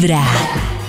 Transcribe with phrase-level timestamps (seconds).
[0.00, 0.22] Vibra.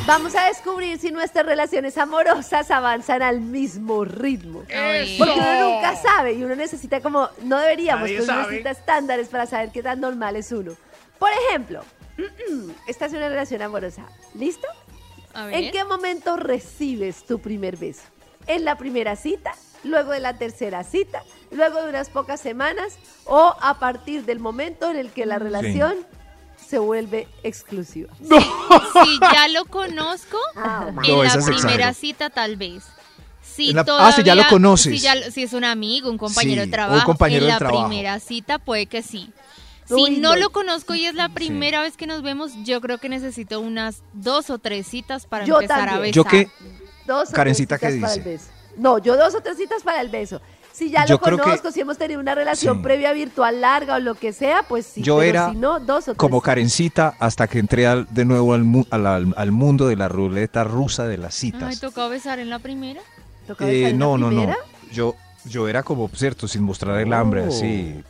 [0.05, 4.63] Vamos a descubrir si nuestras relaciones amorosas avanzan al mismo ritmo.
[4.67, 5.16] Eso.
[5.17, 8.43] Porque uno nunca sabe y uno necesita como, no deberíamos, Nadie pero uno sabe.
[8.43, 10.73] necesita estándares para saber qué tan normal es uno.
[11.18, 11.84] Por ejemplo,
[12.88, 14.05] esta es una relación amorosa.
[14.36, 14.68] ¿Listo?
[15.34, 15.55] A ver.
[15.55, 18.04] ¿En qué momento recibes tu primer beso?
[18.46, 19.54] ¿En la primera cita?
[19.84, 21.23] ¿Luego de la tercera cita?
[21.50, 23.00] ¿Luego de unas pocas semanas?
[23.26, 25.96] ¿O a partir del momento en el que la relación
[26.68, 28.14] se vuelve exclusiva?
[28.20, 31.94] Si ya lo conozco, Ah, en No, la primera exagero.
[31.94, 32.84] cita tal vez.
[33.41, 34.94] Si En la- todavía, ah, si ya lo conoces.
[34.94, 37.05] Si, ya si es un amigo, un compañero Sí, de trabajo.
[37.05, 37.88] compañero en de la trabajo.
[37.88, 39.32] primera cita puede que sí.
[39.85, 42.99] Si Uy, no lo conozco y es la primera vez que nos vemos, yo creo
[42.99, 46.13] que necesito unas dos o tres citas para Yo empezar a besar.
[46.13, 46.48] Yo que
[47.07, 48.13] Dos o Karencita, tres ¿qué dice?
[48.20, 48.46] el beso.
[48.77, 50.41] No, yo dos o tres citas para el beso.
[50.80, 52.84] Si ya Yo lo conozco, si hemos tenido una relación Sí.
[52.84, 55.02] previa virtual larga o lo que sea, pues sí.
[55.02, 56.40] Yo pero era si no, dos o tres como.
[56.42, 60.08] Karencita hasta que entré al- de nuevo al, mu- al- al- al mundo de la
[60.08, 61.80] ruleta rusa de las Ay, citas.
[61.82, 63.02] tocó besar en la primera.
[63.46, 64.38] ¿Toca besar Eh, en la no, no, no.
[64.38, 64.58] primera?
[64.94, 67.49] Yo, yo era como, cierto, sin mostrar el hambre, Oh.
[67.49, 68.02] así.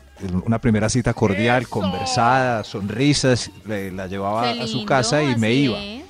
[0.45, 1.71] Una primera cita cordial, Eso.
[1.71, 5.79] conversada, sonrisas, le- la llevaba a su casa y me iba.
[5.81, 6.03] es.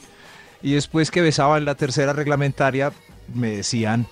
[0.61, 2.91] Y después que besaba en la tercera reglamentaria,
[3.33, 4.07] me decían,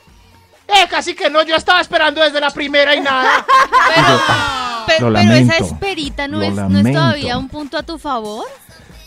[0.68, 3.46] Eh, casi que no, yo estaba esperando desde la primera y nada.
[4.88, 8.46] Pero lamento, esa esperita no es, no es todavía un punto a tu favor.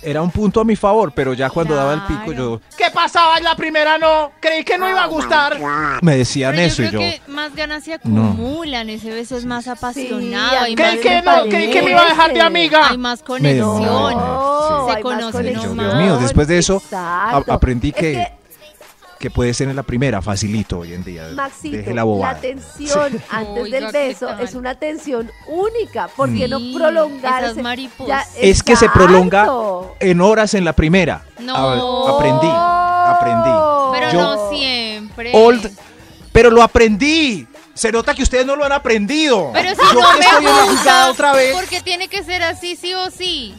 [0.03, 2.61] era un punto a mi favor, pero ya cuando daba el pico yo.
[2.77, 3.97] ¿Qué pasaba en la primera?
[3.98, 5.58] No, creí que no iba a gustar.
[6.03, 6.98] me decían Pero eso yo y yo.
[6.98, 11.22] creo que más ganas se acumulan, ese beso es más apasionado, hay, Creí más, que
[11.22, 12.88] no, creí que me iba a dejar de amiga.
[12.91, 13.83] hay más conexión.
[13.83, 14.08] No,
[14.88, 15.33] Se más.
[15.42, 18.33] Dios mío, después de eso, a- aprendí Es que,
[19.20, 21.28] que puede ser en la primera, facilito hoy en día.
[21.34, 22.40] Maxito, Deje la la, bobada.
[22.40, 26.08] tensión antes Oiga, del ¿qué beso es una tensión única.
[26.08, 28.28] ¿Por qué no prolongar esas mariposas.
[28.38, 29.46] Es que se prolonga
[30.00, 31.22] en horas en la primera.
[31.38, 31.54] No.
[31.54, 33.50] A- aprendí, aprendí.
[33.92, 35.30] Pero Yo- no siempre.
[35.34, 35.70] Old,
[36.32, 37.46] pero lo aprendí.
[37.74, 39.50] Se nota que ustedes no lo han aprendido.
[39.52, 41.54] Pero si Yo no que me estoy en la gusta, otra vez.
[41.54, 43.54] porque tiene que ser así sí o sí.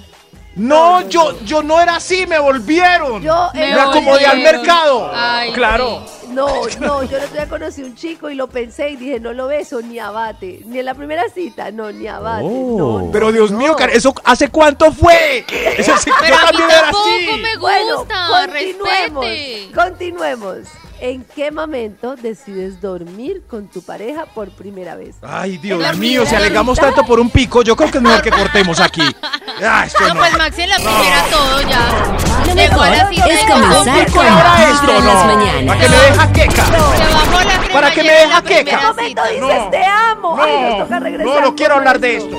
[0.56, 3.22] No, yo, yo no era así, me volvieron.
[3.22, 5.09] Yo, Me eh, me acomodé al mercado.
[5.13, 6.03] Ay, claro.
[6.06, 6.28] sí.
[6.31, 6.47] No,
[6.79, 9.47] no, yo el otro día conocí un chico y lo pensé y dije, no lo
[9.47, 10.61] beso ni abate.
[10.66, 12.45] Ni en la primera cita, no, ni abate.
[12.45, 12.75] Oh.
[12.78, 13.57] no, no, Pero Dios no.
[13.57, 15.45] mío, ¿eso hace cuánto fue?
[15.78, 17.41] Eso sí, Pero yo a mí también era así.
[17.41, 19.25] me Bueno, gusta, continuemos.
[19.25, 19.72] respete.
[19.75, 20.57] Continuemos.
[21.03, 25.16] ¿En qué momento decides dormir con tu pareja por primera vez?
[25.23, 28.29] Ay, Dios mío, si alegamos tanto por un pico, yo creo que es mejor que
[28.31, 29.01] cortemos aquí.
[29.63, 30.19] Ah, esto No, no.
[30.22, 32.47] pues Maxi en la primera todo ya.
[32.47, 32.88] Lo mejor
[33.29, 35.67] es comenzar con ahora esto, en las mañanas.
[35.67, 36.66] ¿Para que me deja queca?
[37.72, 38.72] ¿Para qué me deja queca?
[38.81, 39.69] ¿En momento dices No.
[39.69, 40.38] te amo?
[40.41, 42.38] Ay, nos No, toca regresar no, no quiero hablar de esto.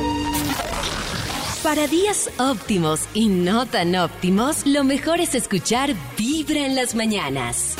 [1.62, 7.76] Para días óptimos y no tan óptimos, lo mejor es escuchar Vibra en las mañanas.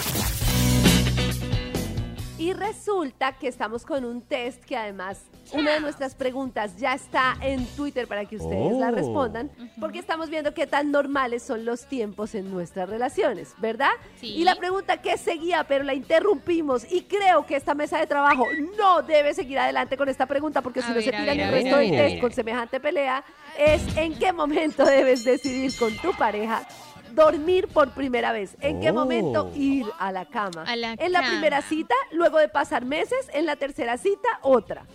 [2.66, 5.20] Resulta que estamos con un test que además
[5.52, 8.92] una de nuestras preguntas ya está en Twitter para que ustedes la Oh.
[8.92, 9.50] respondan,
[9.80, 13.90] porque estamos viendo qué tan normales son los tiempos en nuestras relaciones, ¿verdad?
[14.20, 14.28] Sí.
[14.28, 18.46] Y la pregunta que seguía, pero la interrumpimos y creo que esta mesa de trabajo
[18.78, 21.50] no debe seguir adelante con esta pregunta porque A si no se tiran ver, el
[21.50, 23.24] resto del test con semejante pelea,
[23.58, 26.66] es en qué momento debes decidir con tu pareja
[27.14, 28.56] dormir por primera vez.
[28.60, 28.94] ¿En qué Oh.
[28.94, 30.64] momento ir a la cama?
[30.66, 31.30] A la en la cama.
[31.32, 34.86] primera cita, luego de pasar meses, en la tercera cita, otra.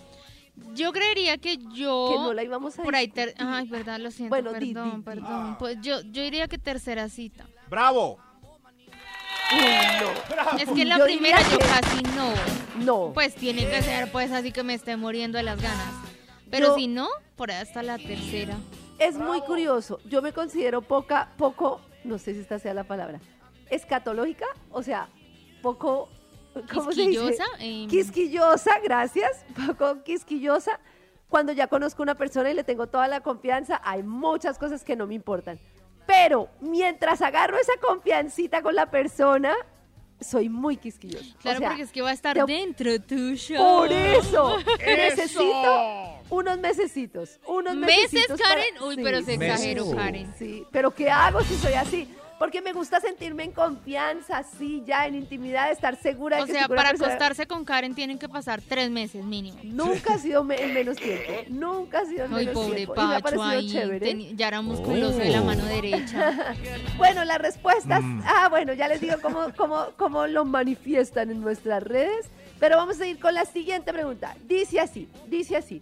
[0.74, 2.10] Yo creería que yo.
[2.12, 3.08] Que no la íbamos a Por ahí.
[3.08, 3.34] ter-.
[3.38, 4.30] Ay, verdad, lo siento.
[4.30, 5.02] Bueno, perdón, di, di.
[5.02, 5.56] perdón.
[5.58, 7.46] Pues yo, yo diría que tercera cita.
[7.68, 8.18] Bravo.
[9.50, 10.58] No.
[10.58, 12.32] Es que en la Yo primera yo que- casi no.
[12.84, 13.12] No.
[13.14, 15.94] Pues tiene que ser pues así que me esté muriendo de las ganas.
[16.50, 18.56] Pero Yo- si no, por ahí hasta la tercera.
[18.98, 20.00] es muy curioso.
[20.04, 23.20] Yo me considero poca, poco, no sé si esta sea la palabra,
[23.70, 25.08] escatológica, o sea,
[25.62, 26.08] poco,
[26.72, 27.20] ¿cómo se dice?
[27.20, 27.44] Quisquillosa.
[27.60, 30.80] em, Quisquillosa, gracias, poco quisquillosa.
[31.28, 34.96] Cuando ya conozco una persona y le tengo toda la confianza, hay muchas cosas que
[34.96, 35.60] no me importan.
[36.06, 39.52] Pero mientras agarro esa confiancita con la persona,
[40.20, 41.34] soy muy quisquillosa.
[41.36, 43.58] O Claro, sea, porque es que va a estar te- dentro tuyo.
[43.58, 44.86] Por eso, ¡Eso!
[44.86, 48.82] necesito unos mesecitos, unos ¿Meses, mesecitos para- Karen?
[48.82, 49.90] Uy, Sí, pero se sí, exageró.
[49.94, 50.34] Karen.
[50.38, 52.08] Sí, pero ¿qué hago si soy así?
[52.38, 56.52] Porque me gusta sentirme en confianza, así, ya en intimidad, estar segura de O que
[56.52, 59.58] sea, para persona- acostarse con Karen tienen que pasar tres meses mínimo.
[59.64, 61.32] Nunca ha sido me- en menos tiempo.
[61.48, 62.94] Nunca ha sido en Ay, menos pobre tiempo.
[62.94, 63.72] Y me ha Pacho parecido ahí.
[63.72, 64.06] chévere.
[64.12, 66.54] teni- ya era musculoso de la mano derecha.
[66.96, 68.04] Bueno, las respuestas.
[68.04, 68.22] Mm.
[68.24, 72.26] Ah, bueno, ya les digo cómo, cómo, cómo lo manifiestan en nuestras redes.
[72.60, 74.36] Pero vamos a ir con la siguiente pregunta.
[74.46, 75.80] Dice así, dice así.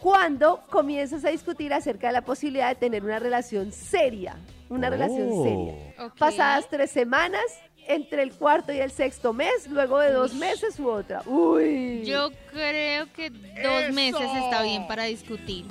[0.00, 4.36] ¿Cuándo comienzas a discutir acerca de la posibilidad de tener una relación seria?
[4.68, 5.44] Una relación Oh.
[5.44, 6.06] seria.
[6.06, 6.16] Ok.
[6.18, 7.42] Pasadas tres semanas,
[7.86, 11.22] entre el cuarto y el sexto mes, luego de dos meses u otra.
[11.26, 12.02] Uy.
[12.04, 15.66] Yo creo que dos meses está bien para discutir.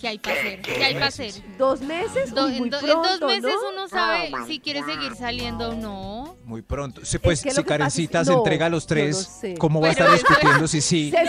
[0.00, 0.60] ¿Qué hay para hacer?
[0.62, 1.32] ¿Qué hay para hacer?
[1.58, 2.34] ¿Dos meses?
[2.34, 3.70] Do- Uy, muy en, dos meses ¿no?
[3.72, 6.36] uno sabe si quiere seguir saliendo o no.
[6.44, 7.04] Muy pronto.
[7.04, 9.54] Sí, pues que si que pasa Karencita es- se no, entrega a los tres, no.
[9.58, 11.10] ¿cómo va a estar discutiendo si sí?
[11.10, 11.20] Dos?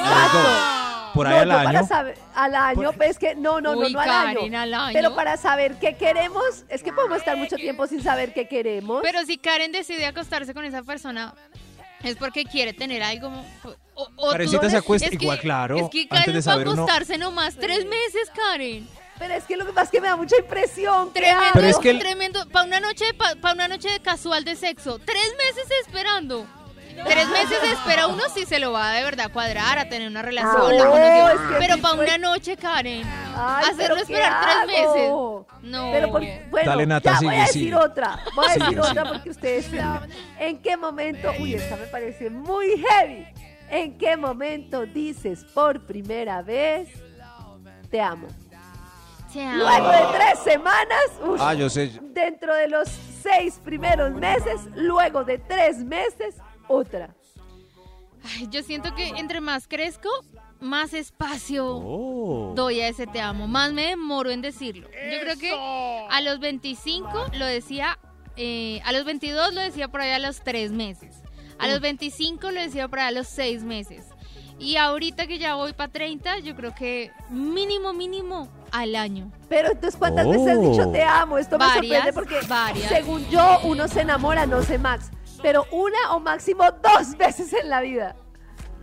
[1.16, 1.88] Por ahí No, al yo para año.
[1.88, 4.60] saber- al año, Por- es que no, no, no, Uy, no al Karen, año.
[4.60, 4.94] al año.
[4.94, 9.02] Pero para saber qué queremos, es que podemos estar mucho tiempo sin saber qué queremos.
[9.02, 11.34] Pero si Karen decide acostarse con esa persona,
[12.04, 13.32] es porque quiere tener algo.
[13.96, 16.40] O, o Karencita se acuesta es que- igual, claro, Es que antes Karen de va
[16.40, 18.88] a saber uno- acostarse nomás tres meses, Karen.
[19.18, 21.14] Pero es que lo que pasa es que me da mucha impresión.
[21.14, 21.50] ¿qué Tremendo?
[21.54, 22.46] Pero es que el- tremendo.
[22.50, 26.46] Para una noche, para una noche de casual de sexo, tres meses esperando.
[27.04, 30.22] Tres meses espera uno si se lo va de verdad a cuadrar, a tener una
[30.22, 31.30] relación, la conoció.
[31.30, 33.04] es que Pero sí, para una noche, Karen,
[33.36, 35.48] Ay, hacerlo ¿pero qué esperar tres hago?
[35.48, 35.72] meses.
[35.72, 35.90] No.
[35.92, 37.76] Pero por- bueno, Dale, Nata, ya sigue, voy a decir sigue.
[37.76, 38.20] otra.
[38.36, 40.10] Voy a decir Sigue, otra porque ustedes saben.
[40.40, 41.32] ¿En qué momento?
[41.40, 43.28] Uy, esta me parece muy heavy.
[43.70, 46.88] ¿En qué momento dices por primera vez
[47.90, 48.28] te amo?
[49.34, 49.58] Te amo.
[49.58, 51.92] Luego de tres semanas, uy, Ah, yo sé.
[52.14, 52.88] dentro de los
[53.22, 56.36] seis primeros meses, luego de tres meses,
[56.68, 57.14] otra.
[58.38, 60.10] Ay, yo siento que entre más crezco,
[60.60, 62.54] más espacio Oh.
[62.56, 63.48] doy a ese te amo.
[63.48, 64.88] Más me demoro en decirlo.
[64.90, 65.52] Yo creo que
[66.10, 68.00] a los 25 lo decía,
[68.36, 71.18] eh, a los 22 lo decía por ahí a los 3 meses.
[71.60, 74.06] A los 25 lo decía por ahí a los 6 meses.
[74.58, 79.30] Y ahorita que ya voy para 30, yo creo que mínimo, mínimo al año.
[79.50, 80.92] Pero entonces, ¿cuántas veces has dicho Oh.
[80.92, 81.38] te amo?
[81.38, 82.90] Esto me Varias, sorprende porque, varias.
[82.90, 85.12] según yo, uno se enamora, no sé, Max.
[85.46, 88.16] Pero una o máximo dos veces en la vida.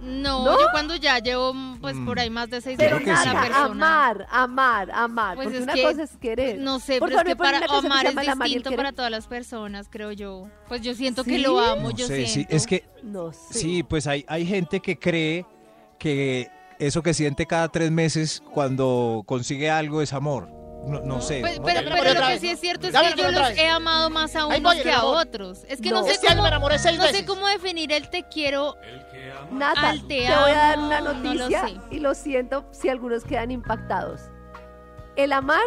[0.01, 0.59] No, ¿No?
[0.59, 3.25] yo cuando ya llevo pues por ahí más de 6 Pero meses sí.
[3.29, 3.65] la nada, persona.
[3.65, 5.35] amar, amar, amar.
[5.37, 6.59] Pues porque es una que, cosa es querer.
[6.59, 8.77] No sé, pero es que para amar es distinto querer.
[8.77, 10.49] para todas las personas, creo yo.
[10.67, 11.39] Pues yo siento que ¿Sí?
[11.39, 12.57] lo amo, No yo sé, sí, siento.
[12.57, 13.55] es que No sé.
[13.61, 15.47] sí, pues hay, hay gente que cree
[16.01, 16.51] que
[16.81, 20.49] eso que siente cada tres meses cuando consigue algo es amor.
[20.87, 21.41] No, no sé.
[21.41, 24.47] Pues, pero lo que sí es cierto es que yo los he amado más a
[24.47, 25.65] unos voy, el que a otros.
[25.69, 26.05] Es que no, No.
[26.07, 28.77] sé Este cómo, me no sé cómo definir el te quiero.
[29.51, 32.89] Nata, Al te te voy a dar una no lo noticia y lo siento si
[32.89, 34.23] algunos quedan impactados.
[35.15, 35.61] El amar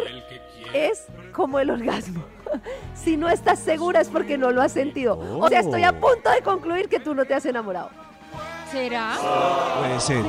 [0.74, 2.24] es como el orgasmo.
[2.94, 5.18] Si no estás segura es porque no lo has sentido.
[5.40, 6.00] O sea, estoy a Oh.
[6.00, 7.90] punto de concluir que tú no te has enamorado.
[8.70, 9.16] ¿Será?
[9.80, 10.24] Puede ser.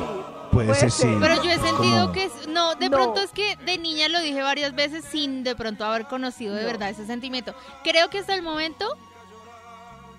[0.58, 1.10] Puede puede ser, ser.
[1.10, 1.16] sí.
[1.20, 2.96] Pero yo he sentido que es- no, de No.
[2.96, 6.62] pronto es que de niña lo dije varias veces sin de pronto haber conocido de
[6.62, 6.66] No.
[6.68, 7.54] verdad ese sentimiento.
[7.84, 8.86] Creo que hasta el momento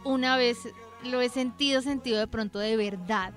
[0.03, 0.57] una vez
[1.03, 3.33] lo he sentido, sentido de pronto de verdad.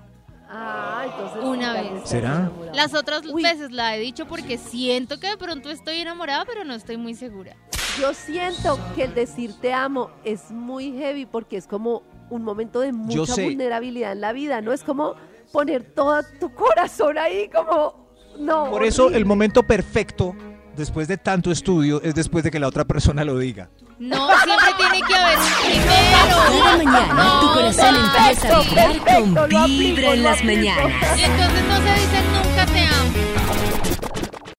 [0.49, 1.43] Ah, entonces.
[1.45, 2.03] Una vez.
[2.05, 2.51] ¿Será?
[2.75, 3.43] Las otras Uy.
[3.43, 7.15] veces la he dicho porque siento que de pronto estoy enamorada, pero no estoy muy
[7.15, 7.57] segura.
[8.01, 12.81] Yo siento que el decir te amo es muy heavy porque es como un momento
[12.81, 14.73] de mucha vulnerabilidad en la vida, ¿no?
[14.73, 15.15] Es como
[15.53, 18.03] poner todo tu corazón ahí, como.
[18.39, 18.71] No.
[18.71, 20.35] Por eso el momento perfecto,
[20.77, 23.69] después de tanto estudio, es después de que la otra persona lo diga.
[23.99, 25.45] No, siempre tiene que haber un
[25.85, 26.91] Cada primero.
[26.91, 31.19] mañana tu corazón empieza a vibrar perfecto, con Vibra en las mañanas.
[31.19, 32.32] Y entonces no se dice.